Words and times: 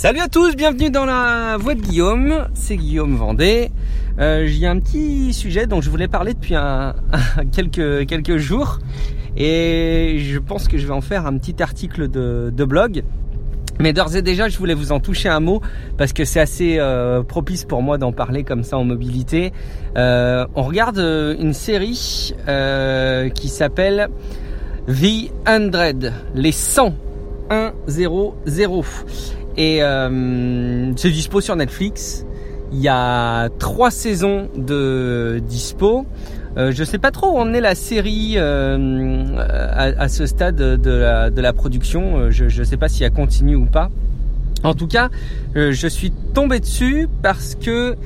Salut 0.00 0.20
à 0.20 0.28
tous, 0.28 0.54
bienvenue 0.54 0.90
dans 0.90 1.04
la 1.04 1.56
voix 1.58 1.74
de 1.74 1.80
Guillaume, 1.80 2.46
c'est 2.54 2.76
Guillaume 2.76 3.16
Vendée. 3.16 3.72
Euh, 4.20 4.46
J'ai 4.46 4.68
un 4.68 4.78
petit 4.78 5.32
sujet 5.32 5.66
dont 5.66 5.80
je 5.80 5.90
voulais 5.90 6.06
parler 6.06 6.34
depuis 6.34 6.54
quelques, 8.06 8.36
jours 8.36 8.78
et 9.36 10.18
je 10.20 10.38
pense 10.38 10.68
que 10.68 10.78
je 10.78 10.86
vais 10.86 10.92
en 10.92 11.00
faire 11.00 11.26
un 11.26 11.36
petit 11.36 11.60
article 11.60 12.06
de, 12.08 12.64
blog. 12.64 13.02
Mais 13.80 13.92
d'ores 13.92 14.14
et 14.14 14.22
déjà, 14.22 14.48
je 14.48 14.56
voulais 14.56 14.74
vous 14.74 14.92
en 14.92 15.00
toucher 15.00 15.30
un 15.30 15.40
mot 15.40 15.62
parce 15.96 16.12
que 16.12 16.24
c'est 16.24 16.38
assez 16.38 16.76
euh, 16.78 17.24
propice 17.24 17.64
pour 17.64 17.82
moi 17.82 17.98
d'en 17.98 18.12
parler 18.12 18.44
comme 18.44 18.62
ça 18.62 18.78
en 18.78 18.84
mobilité. 18.84 19.52
Euh, 19.96 20.46
on 20.54 20.62
regarde 20.62 21.00
une 21.00 21.54
série 21.54 22.32
qui 23.34 23.48
s'appelle 23.48 24.10
The 24.86 25.28
100, 25.44 26.12
les 26.36 26.52
100, 26.52 26.94
1 27.50 27.72
0 27.88 28.36
0. 28.46 28.84
Et 29.58 29.82
euh, 29.82 30.92
c'est 30.96 31.10
dispo 31.10 31.40
sur 31.40 31.56
Netflix. 31.56 32.24
Il 32.72 32.78
y 32.78 32.88
a 32.88 33.48
trois 33.58 33.90
saisons 33.90 34.48
de 34.56 35.42
dispo. 35.48 36.06
Euh, 36.56 36.70
je 36.72 36.84
sais 36.84 36.98
pas 36.98 37.10
trop 37.10 37.32
où 37.32 37.38
en 37.38 37.52
est 37.52 37.60
la 37.60 37.74
série 37.74 38.34
euh, 38.36 39.36
à, 39.36 40.02
à, 40.02 40.08
ce 40.08 40.26
stade 40.26 40.56
de 40.56 40.90
la, 40.90 41.30
de 41.30 41.50
production. 41.50 42.18
Euh, 42.18 42.30
je 42.30 42.44
ne 42.44 42.64
sais 42.64 42.76
pas 42.76 42.88
si 42.88 43.02
elle 43.02 43.10
continue 43.10 43.56
ou 43.56 43.66
pas. 43.66 43.90
En 44.62 44.74
tout 44.74 44.86
cas, 44.86 45.08
euh, 45.56 45.72
je 45.72 45.88
suis 45.88 46.12
tombé 46.34 46.60
dessus 46.60 47.08
parce 47.22 47.56
que 47.56 47.96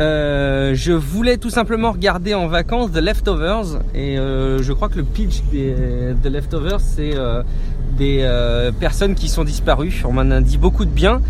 euh, 0.00 0.74
je 0.74 0.92
voulais 0.92 1.36
tout 1.36 1.50
simplement 1.50 1.92
regarder 1.92 2.34
en 2.34 2.48
vacances 2.48 2.90
The 2.90 2.98
Leftovers 3.00 3.82
et 3.94 4.16
je 4.16 4.72
crois 4.72 4.88
que 4.88 4.98
le 4.98 5.04
pitch 5.04 5.42
des 5.52 5.74
The 6.22 6.26
Leftovers 6.26 6.80
c'est 6.80 7.14
des 7.96 8.20
euh, 8.22 8.72
personnes 8.72 9.14
qui 9.14 9.28
sont 9.28 9.44
disparues. 9.44 10.02
On 10.04 10.12
m'en 10.12 10.30
a 10.30 10.40
dit 10.40 10.58
beaucoup 10.58 10.84
de 10.84 10.90
bien. 10.90 11.20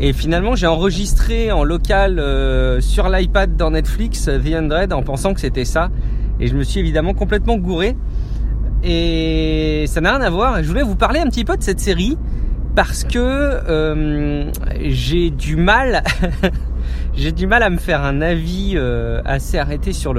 Et 0.00 0.12
finalement, 0.12 0.54
j'ai 0.54 0.66
enregistré 0.66 1.50
en 1.50 1.64
local 1.64 2.18
euh, 2.18 2.80
sur 2.80 3.08
l'iPad 3.08 3.56
dans 3.56 3.72
Netflix 3.72 4.26
The 4.26 4.54
Undread 4.54 4.92
en 4.92 5.02
pensant 5.02 5.34
que 5.34 5.40
c'était 5.40 5.64
ça. 5.64 5.90
Et 6.40 6.46
je 6.46 6.54
me 6.54 6.62
suis 6.62 6.80
évidemment 6.80 7.14
complètement 7.14 7.56
gouré. 7.56 7.96
Et 8.84 9.84
ça 9.88 10.00
n'a 10.00 10.16
rien 10.16 10.20
à 10.20 10.30
voir. 10.30 10.62
Je 10.62 10.68
voulais 10.68 10.82
vous 10.82 10.94
parler 10.94 11.20
un 11.20 11.26
petit 11.26 11.44
peu 11.44 11.56
de 11.56 11.62
cette 11.62 11.80
série 11.80 12.16
parce 12.78 13.02
que 13.02 13.18
euh, 13.18 14.52
j'ai 14.80 15.30
du 15.30 15.56
mal, 15.56 16.04
j'ai 17.16 17.32
du 17.32 17.48
mal 17.48 17.64
à 17.64 17.70
me 17.70 17.76
faire 17.76 18.04
un 18.04 18.20
avis 18.20 18.74
euh, 18.76 19.20
assez 19.24 19.58
arrêté 19.58 19.92
sur 19.92 20.14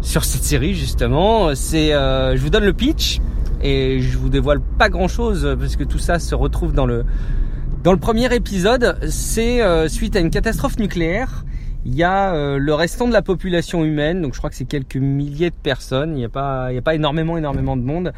sur 0.00 0.24
cette 0.24 0.42
série 0.42 0.74
justement. 0.74 1.54
C'est, 1.54 1.94
euh, 1.94 2.34
je 2.36 2.42
vous 2.42 2.50
donne 2.50 2.64
le 2.64 2.72
pitch 2.72 3.20
et 3.62 4.00
je 4.00 4.18
vous 4.18 4.28
dévoile 4.28 4.60
pas 4.60 4.88
grand 4.88 5.08
chose 5.08 5.56
parce 5.58 5.76
que 5.76 5.84
tout 5.84 5.98
ça 5.98 6.18
se 6.18 6.34
retrouve 6.34 6.72
dans 6.72 6.86
le 6.86 7.04
dans 7.82 7.92
le 7.92 7.98
premier 7.98 8.34
épisode. 8.34 8.98
C'est 9.08 9.62
euh, 9.62 9.88
suite 9.88 10.16
à 10.16 10.20
une 10.20 10.30
catastrophe 10.30 10.78
nucléaire. 10.78 11.44
Il 11.86 11.94
y 11.94 12.02
a 12.02 12.34
euh, 12.34 12.58
le 12.58 12.74
restant 12.74 13.08
de 13.08 13.12
la 13.14 13.22
population 13.22 13.84
humaine, 13.84 14.20
donc 14.20 14.34
je 14.34 14.38
crois 14.38 14.50
que 14.50 14.56
c'est 14.56 14.66
quelques 14.66 14.96
milliers 14.96 15.48
de 15.48 15.54
personnes. 15.54 16.10
Il 16.10 16.16
n'y 16.16 16.24
a 16.26 16.28
pas, 16.28 16.70
il 16.70 16.74
y 16.74 16.78
a 16.78 16.82
pas 16.82 16.94
énormément, 16.94 17.38
énormément 17.38 17.76
de 17.76 17.82
monde 17.82 18.12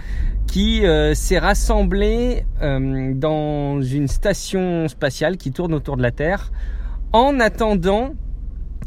qui 0.49 0.85
euh, 0.85 1.15
s'est 1.15 1.39
rassemblé 1.39 2.45
dans 2.61 3.81
une 3.81 4.09
station 4.09 4.89
spatiale 4.89 5.37
qui 5.37 5.53
tourne 5.53 5.75
autour 5.75 5.97
de 5.97 6.03
la 6.03 6.11
Terre 6.11 6.51
en 7.13 7.41
attendant 7.41 8.15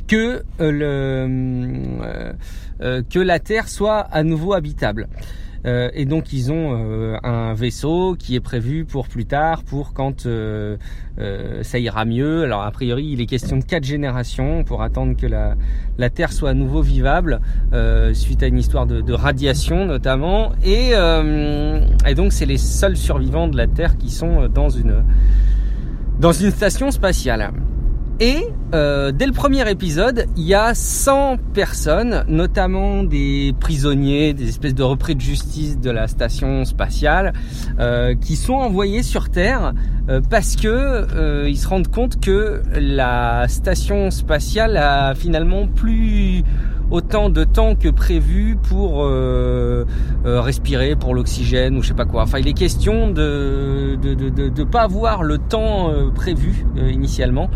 que 0.08 0.44
le 0.60 2.34
que 2.80 3.20
la 3.20 3.40
Terre 3.40 3.70
soit 3.70 4.00
à 4.00 4.24
nouveau 4.24 4.54
habitable. 4.54 5.08
Euh, 5.66 5.90
et 5.94 6.06
donc 6.06 6.32
ils 6.32 6.52
ont 6.52 6.78
euh, 6.78 7.18
un 7.24 7.54
vaisseau 7.54 8.16
qui 8.18 8.36
est 8.36 8.40
prévu 8.40 8.86
pour 8.86 9.08
plus 9.08 9.26
tard, 9.26 9.64
pour 9.64 9.94
quand 9.94 10.26
euh, 10.26 10.78
ça 11.64 11.80
ira 11.80 12.06
mieux. 12.06 12.44
Alors 12.44 12.62
a 12.62 12.72
priori 12.72 13.06
il 13.08 13.22
est 13.22 13.26
question 13.26 13.58
de 13.58 13.64
quatre 13.64 13.84
générations 13.84 14.64
pour 14.64 14.84
attendre 14.84 15.18
que 15.18 15.26
la, 15.26 15.56
la 15.98 16.10
Terre 16.10 16.32
soit 16.32 16.52
à 16.52 16.54
nouveau 16.54 16.82
vivable, 16.82 17.42
suite 18.14 18.44
à 18.44 18.48
une 18.48 18.58
histoire 18.58 18.86
de, 18.86 19.02
de 19.02 19.14
radiation 19.14 19.86
notamment. 19.86 20.52
Et, 20.64 20.92
et 20.92 22.16
donc 22.16 22.34
c'est 22.34 22.46
les 22.46 22.58
seuls 22.58 22.98
survivants 22.98 23.48
de 23.48 23.58
la 23.58 23.68
Terre 23.68 23.98
qui 23.98 24.10
sont 24.10 24.48
dans 24.48 24.70
une 24.70 25.04
dans 26.20 26.32
une 26.34 26.52
station 26.52 26.92
spatiale. 26.92 27.52
Et 28.22 28.48
euh, 28.74 29.12
dès 29.12 29.26
le 29.26 29.34
premier 29.34 29.70
épisode, 29.70 30.26
il 30.38 30.44
y 30.44 30.54
a 30.54 30.74
100 30.74 31.38
personnes, 31.54 32.24
notamment 32.30 33.04
des 33.04 33.54
prisonniers, 33.60 34.34
des 34.34 34.48
espèces 34.48 34.74
de 34.74 34.84
repris 34.84 35.16
de 35.16 35.22
justice 35.22 35.78
de 35.78 35.92
la 35.92 36.08
station 36.08 36.64
spatiale, 36.64 37.34
euh, 37.80 38.16
qui 38.16 38.38
sont 38.38 38.54
envoyés 38.54 39.04
sur 39.04 39.30
Terre 39.30 39.74
euh, 40.10 40.22
parce 40.30 40.56
que 40.56 40.68
euh, 40.68 41.50
ils 41.50 41.58
se 41.58 41.68
rendent 41.68 41.90
compte 41.90 42.22
que 42.22 42.62
la 42.76 43.48
station 43.50 44.12
spatiale 44.12 44.78
a 44.78 45.14
finalement 45.14 45.68
plus 45.68 46.44
autant 46.92 47.30
de 47.30 47.44
temps 47.44 47.76
que 47.76 47.90
prévu 47.90 48.58
pour 48.62 49.04
euh, 49.04 49.86
euh, 50.26 50.42
respirer, 50.42 50.96
pour 50.96 51.16
l'oxygène 51.16 51.78
ou 51.78 51.82
je 51.82 51.90
sais 51.90 51.94
pas 51.94 52.06
quoi. 52.06 52.24
Enfin, 52.24 52.40
il 52.40 52.48
est 52.48 52.54
question 52.54 53.10
de 53.10 53.98
de, 54.02 54.14
de, 54.14 54.30
de, 54.30 54.50
de 54.50 54.64
pas 54.64 54.82
avoir 54.82 55.24
le 55.24 55.38
temps 55.38 55.90
euh, 55.90 56.10
prévu 56.12 56.66
euh, 56.78 56.92
initialement 56.92 57.50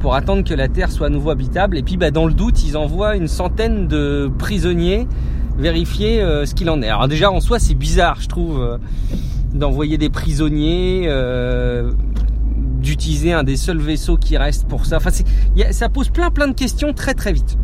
pour 0.00 0.14
attendre 0.14 0.42
que 0.44 0.54
la 0.54 0.68
Terre 0.68 0.90
soit 0.90 1.06
à 1.06 1.10
nouveau 1.10 1.30
habitable. 1.30 1.78
Et 1.78 1.82
puis, 1.82 1.96
bah, 1.96 2.10
dans 2.10 2.26
le 2.26 2.34
doute, 2.34 2.64
ils 2.64 2.76
envoient 2.76 3.14
une 3.14 3.28
centaine 3.28 3.86
de 3.86 4.30
prisonniers 4.38 5.06
vérifier 5.56 6.20
ce 6.44 6.54
qu'il 6.54 6.70
en 6.70 6.80
est. 6.82 6.88
Alors 6.88 7.06
déjà, 7.06 7.30
en 7.30 7.38
soi, 7.40 7.58
c'est 7.58 7.74
bizarre, 7.74 8.16
je 8.20 8.26
trouve, 8.26 8.78
d'envoyer 9.54 9.98
des 9.98 10.08
prisonniers 10.08 11.08
d'utiliser 12.80 13.32
un 13.32 13.44
des 13.44 13.56
seuls 13.56 13.78
vaisseaux 13.78 14.16
qui 14.16 14.36
reste 14.36 14.66
pour 14.66 14.86
ça. 14.86 14.96
Enfin, 14.96 15.10
ça 15.70 15.88
pose 15.88 16.08
plein 16.08 16.30
plein 16.30 16.48
de 16.48 16.54
questions 16.54 16.92
très 16.94 17.14
très 17.14 17.32
vite. 17.32 17.58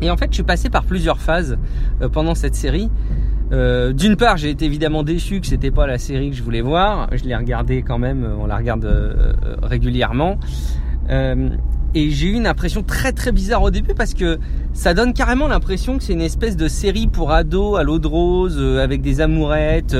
Et 0.00 0.10
en 0.10 0.16
fait, 0.16 0.26
je 0.30 0.34
suis 0.34 0.42
passé 0.42 0.70
par 0.70 0.84
plusieurs 0.84 1.18
phases 1.18 1.56
euh, 2.02 2.08
pendant 2.08 2.34
cette 2.34 2.54
série. 2.54 2.90
Euh, 3.52 3.92
D'une 3.92 4.16
part, 4.16 4.36
j'ai 4.36 4.50
été 4.50 4.64
évidemment 4.64 5.02
déçu 5.02 5.40
que 5.40 5.46
c'était 5.46 5.70
pas 5.70 5.86
la 5.86 5.98
série 5.98 6.30
que 6.30 6.36
je 6.36 6.42
voulais 6.42 6.62
voir. 6.62 7.08
Je 7.12 7.24
l'ai 7.24 7.36
regardée 7.36 7.82
quand 7.82 7.98
même, 7.98 8.28
on 8.40 8.46
la 8.46 8.56
regarde 8.56 8.84
euh, 8.84 9.34
régulièrement. 9.62 10.38
Euh, 11.10 11.50
et 11.94 12.10
j'ai 12.10 12.26
eu 12.26 12.32
une 12.32 12.46
impression 12.46 12.82
très 12.82 13.12
très 13.12 13.30
bizarre 13.30 13.62
au 13.62 13.70
début 13.70 13.94
parce 13.94 14.14
que 14.14 14.38
ça 14.72 14.94
donne 14.94 15.12
carrément 15.12 15.46
l'impression 15.46 15.96
que 15.96 16.02
c'est 16.02 16.12
une 16.12 16.20
espèce 16.20 16.56
de 16.56 16.66
série 16.66 17.06
pour 17.06 17.30
ados 17.30 17.78
à 17.78 17.84
l'eau 17.84 18.00
de 18.00 18.08
rose 18.08 18.56
euh, 18.58 18.82
avec 18.82 19.00
des 19.00 19.20
amourettes. 19.20 19.94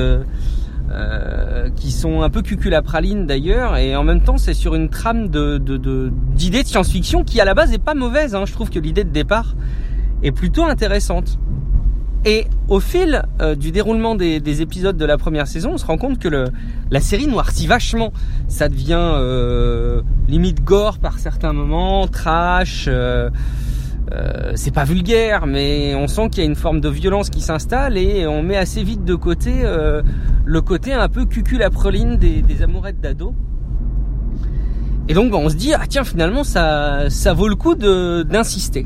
Euh, 0.91 1.69
qui 1.75 1.91
sont 1.91 2.21
un 2.21 2.29
peu 2.29 2.43
cuculapraline 2.43 3.25
d'ailleurs 3.25 3.75
et 3.75 3.95
en 3.95 4.03
même 4.03 4.21
temps 4.21 4.37
c'est 4.37 4.53
sur 4.53 4.75
une 4.75 4.87
trame 4.87 5.29
d'idées 5.29 6.61
de 6.61 6.67
science-fiction 6.67 7.23
qui 7.23 7.41
à 7.41 7.45
la 7.45 7.55
base 7.55 7.73
est 7.73 7.83
pas 7.83 7.95
mauvaise 7.95 8.35
hein. 8.35 8.43
je 8.45 8.53
trouve 8.53 8.69
que 8.69 8.77
l'idée 8.77 9.03
de 9.03 9.09
départ 9.09 9.55
est 10.25 10.31
plutôt 10.31 10.63
intéressante 10.63 11.37
et 12.25 12.47
au 12.67 12.79
fil 12.79 13.21
euh, 13.39 13.53
du 13.53 13.71
déroulement 13.71 14.15
des, 14.15 14.39
des, 14.39 14.63
épisodes 14.63 14.97
de 14.97 15.05
la 15.05 15.17
première 15.17 15.47
saison 15.47 15.73
on 15.73 15.77
se 15.77 15.85
rend 15.85 15.97
compte 15.97 16.17
que 16.17 16.27
la 16.27 16.99
série 16.99 17.27
noircit 17.27 17.67
vachement 17.67 18.11
ça 18.47 18.67
devient 18.67 18.97
euh, 18.97 20.01
limite 20.27 20.63
gore 20.63 20.97
par 20.97 21.19
certains 21.19 21.53
moments 21.53 22.07
trash 22.07 22.89
euh, 22.89 23.29
c'est 24.53 24.71
pas 24.71 24.83
vulgaire, 24.83 25.47
mais 25.47 25.95
on 25.95 26.07
sent 26.07 26.29
qu'il 26.29 26.43
y 26.43 26.45
a 26.45 26.49
une 26.49 26.55
forme 26.55 26.79
de 26.79 26.89
violence 26.89 27.31
qui 27.31 27.41
s'installe 27.41 27.97
et 27.97 28.27
on 28.27 28.43
met 28.43 28.55
assez 28.55 28.83
vite 28.83 29.03
de 29.03 29.15
côté 29.15 29.63
le 30.45 30.61
côté 30.61 30.93
un 30.93 31.09
peu 31.09 31.25
cucul-apreline 31.25 32.17
des, 32.17 32.43
des 32.43 32.61
amourettes 32.61 33.01
d'ado. 33.01 33.33
Et 35.09 35.15
donc 35.15 35.31
bah, 35.31 35.39
on 35.41 35.49
se 35.49 35.55
dit 35.55 35.73
ah 35.73 35.85
tiens 35.89 36.03
finalement 36.03 36.43
ça 36.43 37.33
vaut 37.35 37.47
le 37.47 37.55
coup 37.55 37.73
d'insister. 37.73 38.85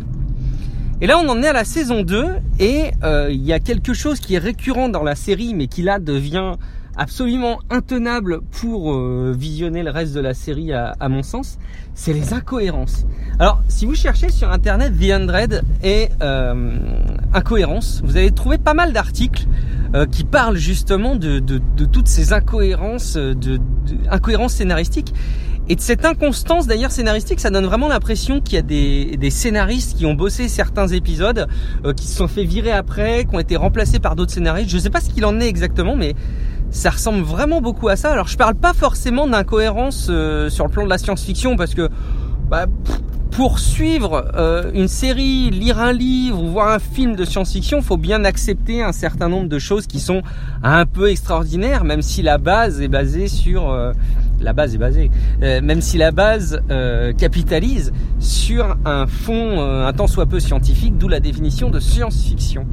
Et 1.01 1.07
là 1.07 1.17
on 1.17 1.29
en 1.29 1.41
est 1.41 1.47
à 1.47 1.53
la 1.53 1.63
saison 1.63 2.03
2 2.03 2.25
et 2.59 2.91
euh, 3.03 3.29
il 3.31 3.43
y 3.45 3.53
a 3.53 3.59
quelque 3.59 3.93
chose 3.93 4.19
qui 4.19 4.35
est 4.35 4.39
récurrent 4.39 4.89
dans 4.89 5.03
la 5.03 5.15
série 5.15 5.53
mais 5.53 5.67
qui 5.67 5.81
là 5.81 5.99
devient 5.99 6.55
absolument 6.99 7.59
intenable 7.69 8.41
pour 8.51 8.93
euh, 8.93 9.33
visionner 9.35 9.83
le 9.83 9.89
reste 9.89 10.13
de 10.13 10.19
la 10.19 10.33
série 10.33 10.73
à, 10.73 10.95
mon 11.07 11.23
sens, 11.23 11.57
c'est 11.95 12.11
les 12.11 12.33
incohérences. 12.33 13.05
Alors, 13.39 13.61
si 13.69 13.85
vous 13.85 13.95
cherchez 13.95 14.29
sur 14.29 14.51
internet 14.51 14.93
The 14.99 15.11
Undread 15.11 15.63
et 15.81 16.09
euh, 16.21 16.77
incohérences, 17.33 18.01
vous 18.03 18.17
allez 18.17 18.31
trouver 18.31 18.57
pas 18.57 18.73
mal 18.73 18.91
d'articles 18.91 19.45
euh, 19.95 20.05
qui 20.05 20.25
parlent 20.25 20.57
justement 20.57 21.15
de, 21.15 21.39
de, 21.39 21.61
de, 21.77 21.85
toutes 21.85 22.09
ces 22.09 22.33
incohérences, 22.33 23.15
de, 23.15 23.33
de, 23.33 23.59
incohérences 24.11 24.55
scénaristiques. 24.55 25.13
Et 25.71 25.75
de 25.75 25.81
cette 25.81 26.03
inconstance 26.03 26.65
d'ailleurs 26.65 26.89
scénaristique, 26.89 27.39
ça 27.39 27.51
donne 27.51 27.65
vraiment 27.65 27.87
l'impression 27.87 28.41
qu'il 28.41 28.55
y 28.55 28.57
a 28.57 28.63
des, 28.63 29.17
des, 29.17 29.29
scénaristes 29.29 29.95
qui 29.95 30.07
ont 30.07 30.15
bossé 30.15 30.47
certains 30.47 30.87
épisodes, 30.87 31.47
euh, 31.85 31.93
qui 31.93 32.07
se 32.07 32.17
sont 32.17 32.27
fait 32.27 32.43
virer 32.43 32.71
après, 32.71 33.25
qui 33.25 33.35
ont 33.35 33.39
été 33.39 33.55
remplacés 33.55 33.99
par 33.99 34.15
d'autres 34.15 34.31
scénaristes. 34.31 34.71
Je 34.71 34.79
sais 34.79 34.89
pas 34.89 34.99
ce 34.99 35.11
qu'il 35.11 35.25
en 35.25 35.39
est 35.39 35.47
exactement, 35.47 35.95
mais 35.95 36.15
ça 36.71 36.89
ressemble 36.89 37.21
vraiment 37.21 37.61
beaucoup 37.61 37.87
à 37.87 37.95
ça. 37.95 38.11
Alors 38.11 38.27
je 38.27 38.35
parle 38.35 38.55
pas 38.55 38.73
forcément 38.73 39.27
d'incohérence 39.27 40.07
euh, 40.09 40.49
sur 40.49 40.65
le 40.65 40.71
plan 40.71 40.85
de 40.85 40.89
la 40.89 40.97
science-fiction 40.97 41.55
parce 41.55 41.75
que 41.75 41.87
bah, 42.49 42.65
pour 43.31 43.59
suivre 43.59 44.31
euh, 44.35 44.71
une 44.73 44.87
série, 44.87 45.49
lire 45.51 45.79
un 45.79 45.93
livre 45.93 46.41
ou 46.41 46.47
voir 46.47 46.69
un 46.69 46.79
film 46.79 47.15
de 47.15 47.25
science-fiction, 47.25 47.81
faut 47.81 47.97
bien 47.97 48.25
accepter 48.25 48.83
un 48.83 48.91
certain 48.91 49.29
nombre 49.29 49.47
de 49.47 49.59
choses 49.59 49.87
qui 49.87 49.99
sont 49.99 50.23
un 50.63 50.85
peu 50.85 51.09
extraordinaires, 51.09 51.83
même 51.83 52.01
si 52.01 52.21
la 52.21 52.37
base 52.37 52.81
est 52.81 52.87
basée 52.87 53.27
sur 53.27 53.69
euh, 53.69 53.93
la 54.41 54.53
base 54.53 54.75
est 54.75 54.77
basée, 54.77 55.11
euh, 55.43 55.61
même 55.61 55.81
si 55.81 55.97
la 55.97 56.11
base 56.11 56.61
euh, 56.69 57.13
capitalise 57.13 57.91
sur 58.19 58.77
un 58.85 59.07
fond 59.07 59.61
un 59.61 59.93
tant 59.93 60.07
soit 60.07 60.25
peu 60.25 60.39
scientifique, 60.39 60.97
d'où 60.97 61.07
la 61.07 61.19
définition 61.19 61.69
de 61.69 61.79
science-fiction. 61.79 62.65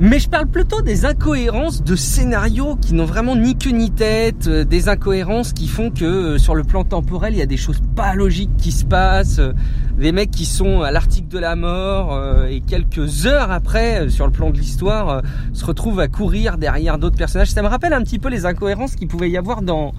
Mais 0.00 0.18
je 0.18 0.28
parle 0.28 0.48
plutôt 0.48 0.82
des 0.82 1.04
incohérences 1.04 1.84
de 1.84 1.94
scénarios 1.94 2.74
qui 2.74 2.94
n'ont 2.94 3.04
vraiment 3.04 3.36
ni 3.36 3.56
queue 3.56 3.70
ni 3.70 3.92
tête, 3.92 4.48
euh, 4.48 4.64
des 4.64 4.88
incohérences 4.88 5.52
qui 5.52 5.68
font 5.68 5.90
que 5.90 6.04
euh, 6.04 6.38
sur 6.38 6.56
le 6.56 6.64
plan 6.64 6.82
temporel, 6.82 7.32
il 7.32 7.38
y 7.38 7.42
a 7.42 7.46
des 7.46 7.56
choses 7.56 7.80
pas 7.94 8.16
logiques 8.16 8.56
qui 8.58 8.72
se 8.72 8.84
passent, 8.84 9.38
euh, 9.38 9.52
des 9.96 10.10
mecs 10.10 10.32
qui 10.32 10.46
sont 10.46 10.82
à 10.82 10.90
l'article 10.90 11.28
de 11.28 11.38
la 11.38 11.54
mort 11.54 12.20
et 12.50 12.60
quelques 12.60 13.26
heures 13.26 13.52
après, 13.52 14.08
sur 14.08 14.26
le 14.26 14.32
plan 14.32 14.50
de 14.50 14.58
l'histoire, 14.58 15.22
se 15.52 15.64
retrouvent 15.64 16.00
à 16.00 16.08
courir 16.08 16.58
derrière 16.58 16.98
d'autres 16.98 17.16
personnages. 17.16 17.52
Ça 17.52 17.62
me 17.62 17.68
rappelle 17.68 17.92
un 17.92 18.02
petit 18.02 18.18
peu 18.18 18.28
les 18.28 18.44
incohérences 18.44 18.96
qu'il 18.96 19.06
pouvait 19.06 19.30
y 19.30 19.36
avoir 19.36 19.62
dans 19.62 19.94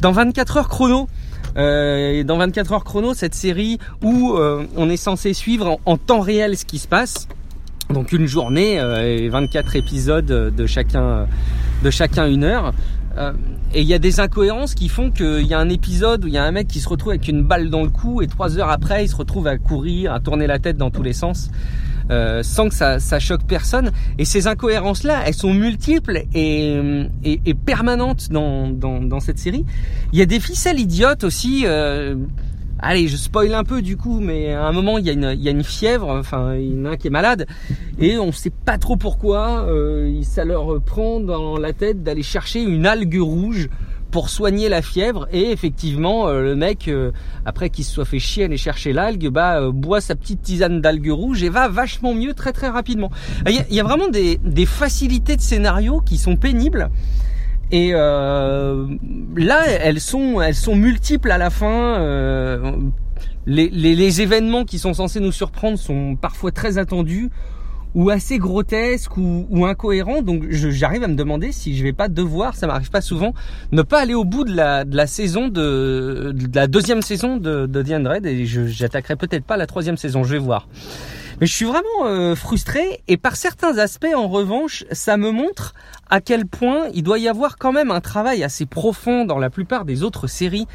dans 0.00 0.12
24 0.12 0.56
heures 0.56 0.68
chrono. 0.68 1.08
Euh, 1.56 2.24
dans 2.24 2.36
24 2.36 2.72
heures 2.72 2.84
chrono, 2.84 3.14
cette 3.14 3.34
série 3.34 3.78
où 4.02 4.36
on 4.76 4.90
est 4.90 4.96
censé 4.96 5.34
suivre 5.34 5.78
en 5.86 5.96
temps 5.96 6.20
réel 6.20 6.56
ce 6.56 6.64
qui 6.64 6.78
se 6.78 6.88
passe. 6.88 7.28
Donc 7.90 8.12
une 8.12 8.26
journée 8.26 8.80
euh, 8.80 9.16
et 9.16 9.28
24 9.28 9.76
épisodes 9.76 10.26
de 10.26 10.66
chacun, 10.66 11.26
de 11.82 11.90
chacun 11.90 12.26
une 12.26 12.44
heure. 12.44 12.72
Euh, 13.16 13.32
et 13.72 13.82
il 13.82 13.86
y 13.86 13.94
a 13.94 13.98
des 13.98 14.20
incohérences 14.20 14.74
qui 14.74 14.88
font 14.88 15.10
qu'il 15.10 15.46
y 15.46 15.54
a 15.54 15.58
un 15.58 15.68
épisode 15.68 16.24
où 16.24 16.28
il 16.28 16.34
y 16.34 16.38
a 16.38 16.44
un 16.44 16.50
mec 16.50 16.66
qui 16.66 16.80
se 16.80 16.88
retrouve 16.88 17.10
avec 17.10 17.28
une 17.28 17.42
balle 17.42 17.70
dans 17.70 17.82
le 17.82 17.90
cou 17.90 18.22
et 18.22 18.26
trois 18.26 18.58
heures 18.58 18.70
après 18.70 19.04
il 19.04 19.08
se 19.08 19.14
retrouve 19.14 19.46
à 19.46 19.56
courir, 19.58 20.12
à 20.12 20.18
tourner 20.18 20.48
la 20.48 20.58
tête 20.58 20.76
dans 20.76 20.90
tous 20.90 21.02
les 21.02 21.12
sens. 21.12 21.50
Euh, 22.10 22.42
sans 22.42 22.68
que 22.68 22.74
ça, 22.74 22.98
ça 22.98 23.18
choque 23.18 23.44
personne. 23.46 23.90
Et 24.18 24.24
ces 24.24 24.46
incohérences-là, 24.46 25.22
elles 25.26 25.34
sont 25.34 25.54
multiples 25.54 26.24
et, 26.34 26.78
et, 27.24 27.40
et 27.46 27.54
permanentes 27.54 28.30
dans, 28.30 28.68
dans, 28.68 29.00
dans, 29.00 29.20
cette 29.20 29.38
série. 29.38 29.64
Il 30.12 30.18
y 30.18 30.22
a 30.22 30.26
des 30.26 30.40
ficelles 30.40 30.78
idiotes 30.78 31.24
aussi. 31.24 31.62
Euh, 31.64 32.16
Allez, 32.80 33.08
je 33.08 33.16
spoil 33.16 33.54
un 33.54 33.64
peu 33.64 33.80
du 33.80 33.96
coup, 33.96 34.20
mais 34.20 34.52
à 34.52 34.66
un 34.66 34.72
moment 34.72 34.98
il 34.98 35.06
y 35.06 35.08
a 35.08 35.12
une, 35.12 35.32
il 35.32 35.42
y 35.42 35.48
a 35.48 35.52
une 35.52 35.64
fièvre, 35.64 36.08
enfin 36.10 36.54
il 36.56 36.74
y 36.74 36.80
en 36.80 36.84
a 36.84 36.90
un 36.90 36.96
qui 36.96 37.06
est 37.06 37.10
malade, 37.10 37.46
et 37.98 38.18
on 38.18 38.30
sait 38.30 38.50
pas 38.50 38.76
trop 38.76 38.96
pourquoi, 38.96 39.64
euh, 39.68 40.20
ça 40.22 40.44
leur 40.44 40.82
prend 40.82 41.20
dans 41.20 41.56
la 41.56 41.72
tête 41.72 42.02
d'aller 42.02 42.24
chercher 42.24 42.60
une 42.62 42.84
algue 42.84 43.20
rouge 43.20 43.70
pour 44.14 44.30
soigner 44.30 44.68
la 44.68 44.80
fièvre 44.80 45.26
et 45.32 45.50
effectivement 45.50 46.28
euh, 46.28 46.40
le 46.40 46.54
mec 46.54 46.86
euh, 46.86 47.10
après 47.44 47.68
qu'il 47.68 47.84
se 47.84 47.92
soit 47.92 48.04
fait 48.04 48.20
chier 48.20 48.44
à 48.44 48.46
aller 48.46 48.56
chercher 48.56 48.92
l'algue 48.92 49.26
bah 49.26 49.58
euh, 49.58 49.72
boit 49.72 50.00
sa 50.00 50.14
petite 50.14 50.40
tisane 50.40 50.80
d'algue 50.80 51.10
rouge 51.10 51.42
et 51.42 51.48
va 51.48 51.66
vachement 51.66 52.14
mieux 52.14 52.32
très 52.32 52.52
très 52.52 52.68
rapidement. 52.68 53.10
Il 53.48 53.74
y 53.74 53.80
a, 53.80 53.82
vraiment 53.82 54.06
des, 54.06 54.38
facilités 54.66 55.34
de 55.34 55.40
scénario 55.40 56.00
qui 56.00 56.16
sont 56.16 56.36
pénibles 56.36 56.90
et 57.72 57.90
là, 57.90 59.64
elles 59.66 60.00
sont, 60.00 60.36
multiples 60.76 61.32
à 61.32 61.38
la 61.38 61.50
fin. 61.50 61.98
Les, 63.46 64.20
événements 64.20 64.64
qui 64.64 64.78
sont 64.78 64.94
censés 64.94 65.18
nous 65.18 65.32
surprendre 65.32 65.76
sont 65.76 66.14
parfois 66.14 66.52
très 66.52 66.78
attendus 66.78 67.30
ou 67.94 68.10
assez 68.10 68.38
grotesques 68.38 69.16
ou, 69.16 69.46
ou 69.50 69.66
incohérents. 69.66 70.22
Donc 70.22 70.44
j'arrive 70.50 71.02
à 71.04 71.08
me 71.08 71.14
demander 71.14 71.52
si 71.52 71.76
je 71.76 71.82
vais 71.82 71.92
pas 71.92 72.08
devoir, 72.08 72.54
ça 72.56 72.66
m'arrive 72.66 72.90
pas 72.90 73.00
souvent, 73.00 73.34
ne 73.72 73.82
pas 73.82 74.00
aller 74.00 74.14
au 74.14 74.24
bout 74.24 74.44
de 74.44 74.54
la, 74.54 74.84
de 74.84 74.96
la 74.96 75.06
saison 75.06 75.48
de, 75.48 76.32
de 76.34 76.56
la 76.56 76.66
deuxième 76.66 77.02
saison 77.02 77.36
de, 77.36 77.66
de 77.66 77.82
The 77.82 78.26
et 78.26 78.46
j'attaquerai 78.46 79.16
peut-être 79.16 79.44
pas 79.44 79.56
la 79.56 79.66
troisième 79.66 79.96
saison. 79.96 80.24
Je 80.24 80.32
vais 80.32 80.38
voir. 80.38 80.68
Mais 81.40 81.46
je 81.46 81.52
suis 81.52 81.64
vraiment 81.64 82.06
euh, 82.06 82.34
frustré 82.36 83.02
et 83.08 83.16
par 83.16 83.36
certains 83.36 83.78
aspects, 83.78 84.14
en 84.14 84.28
revanche, 84.28 84.84
ça 84.92 85.16
me 85.16 85.30
montre 85.30 85.74
à 86.08 86.20
quel 86.20 86.46
point 86.46 86.86
il 86.94 87.02
doit 87.02 87.18
y 87.18 87.28
avoir 87.28 87.58
quand 87.58 87.72
même 87.72 87.90
un 87.90 88.00
travail 88.00 88.44
assez 88.44 88.66
profond 88.66 89.24
dans 89.24 89.38
la 89.38 89.50
plupart 89.50 89.84
des 89.84 90.02
autres 90.02 90.28
séries 90.28 90.66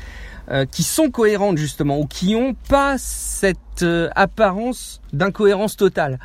euh, 0.51 0.65
qui 0.65 0.83
sont 0.83 1.11
cohérentes 1.11 1.57
justement 1.57 1.99
ou 1.99 2.05
qui 2.05 2.33
n'ont 2.33 2.55
pas 2.67 2.97
cette 2.97 3.83
euh, 3.83 4.09
apparence 4.15 5.01
d'incohérence 5.13 5.77
totale. 5.77 6.19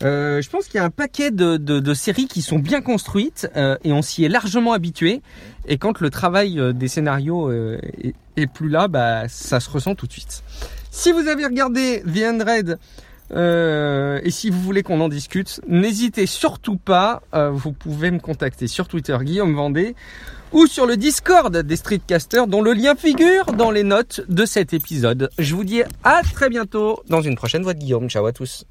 Je 0.00 0.48
pense 0.48 0.66
qu'il 0.66 0.76
y 0.76 0.78
a 0.78 0.84
un 0.84 0.90
paquet 0.90 1.30
de, 1.30 1.56
de, 1.56 1.80
de, 1.80 1.94
séries 1.94 2.26
qui 2.26 2.42
sont 2.42 2.58
bien 2.58 2.80
construites 2.80 3.48
et 3.84 3.92
on 3.92 4.02
s'y 4.02 4.24
est 4.24 4.28
largement 4.28 4.72
habitué. 4.72 5.22
Et 5.66 5.78
quand 5.78 6.00
le 6.00 6.10
travail 6.10 6.60
des 6.74 6.88
scénarios 6.88 7.50
est, 7.52 8.14
est, 8.36 8.46
plus 8.46 8.68
là, 8.68 8.88
bah, 8.88 9.28
ça 9.28 9.60
se 9.60 9.68
ressent 9.68 9.94
tout 9.94 10.06
de 10.06 10.12
suite. 10.12 10.42
Si 10.90 11.12
vous 11.12 11.28
avez 11.28 11.44
regardé 11.44 12.02
The 12.02 12.78
euh, 13.32 14.20
et 14.22 14.30
si 14.30 14.50
vous 14.50 14.60
voulez 14.60 14.82
qu'on 14.82 15.00
en 15.00 15.08
discute, 15.08 15.60
n'hésitez 15.68 16.26
surtout 16.26 16.76
pas. 16.76 17.22
Euh, 17.34 17.50
vous 17.50 17.72
pouvez 17.72 18.10
me 18.10 18.18
contacter 18.18 18.66
sur 18.66 18.88
Twitter 18.88 19.16
Guillaume 19.20 19.54
Vendée 19.54 19.94
ou 20.52 20.66
sur 20.66 20.84
le 20.84 20.96
Discord 20.96 21.56
des 21.56 21.76
Streetcasters 21.76 22.48
dont 22.48 22.62
le 22.62 22.72
lien 22.72 22.96
figure 22.96 23.44
dans 23.56 23.70
les 23.70 23.84
notes 23.84 24.22
de 24.28 24.44
cet 24.44 24.72
épisode. 24.74 25.30
Je 25.38 25.54
vous 25.54 25.64
dis 25.64 25.82
à 26.02 26.22
très 26.22 26.48
bientôt 26.48 27.02
dans 27.08 27.22
une 27.22 27.36
prochaine 27.36 27.62
voix 27.62 27.74
de 27.74 27.78
Guillaume. 27.78 28.10
Ciao 28.10 28.26
à 28.26 28.32
tous. 28.32 28.64